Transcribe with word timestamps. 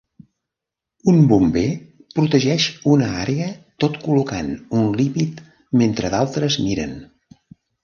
Un 1.11 1.19
bomber 1.31 1.65
protegeix 2.19 2.65
una 2.95 3.11
àrea 3.27 3.51
tot 3.85 4.01
col·locant 4.07 4.51
un 4.81 4.91
límit 5.03 5.47
mentre 5.85 6.15
d'altres 6.17 6.61
miren. 6.67 7.01